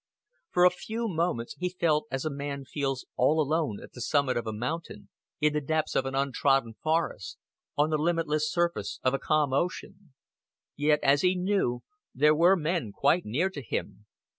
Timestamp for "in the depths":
5.39-5.95